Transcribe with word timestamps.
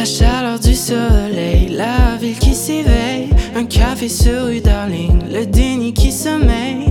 La 0.00 0.06
chaleur 0.06 0.58
du 0.58 0.74
soleil, 0.74 1.68
la 1.68 2.16
ville 2.18 2.38
qui 2.38 2.54
s'éveille. 2.54 3.28
Un 3.54 3.66
café 3.66 4.08
sur 4.08 4.46
rue 4.46 4.60
Darling, 4.60 5.30
le 5.30 5.44
déni 5.44 5.92
qui 5.92 6.10
sommeille. 6.10 6.86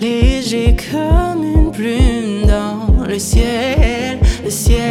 Léger 0.00 0.76
comme 0.92 1.42
une 1.42 1.72
plume 1.72 2.46
dans 2.46 3.04
le 3.04 3.18
ciel, 3.18 4.20
le 4.44 4.50
ciel. 4.50 4.85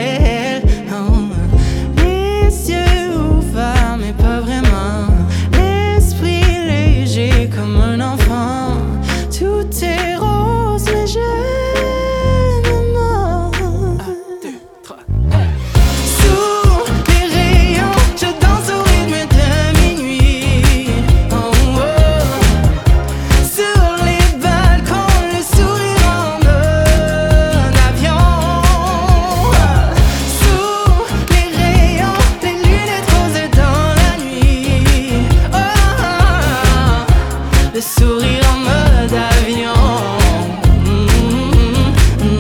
le 37.76 37.82
sourire 37.82 38.42
en 38.54 38.60
mode 38.60 39.14
avion. 39.14 39.74
Mm, 40.86 41.08
mm, 42.24 42.38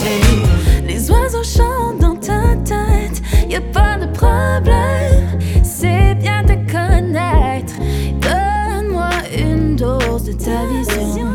mm, 0.00 0.86
Les 0.86 1.10
oiseaux 1.10 1.42
chantent 1.42 1.98
dans 1.98 2.14
ta 2.14 2.54
tête, 2.64 3.20
y 3.50 3.56
a 3.56 3.60
pas 3.60 3.98
de 3.98 4.06
problème, 4.12 5.40
c'est 5.64 6.14
bien 6.14 6.44
de 6.44 6.54
connaître. 6.70 7.74
Donne-moi 8.20 9.10
une 9.36 9.74
dose 9.74 10.22
de 10.22 10.32
ta 10.34 10.66
vision. 10.70 11.32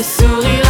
et 0.00 0.02
souris 0.02 0.69